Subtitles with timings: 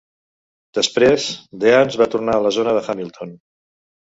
[0.77, 1.27] Després,
[1.65, 3.37] Deans va tornar a la zona de Hamilton.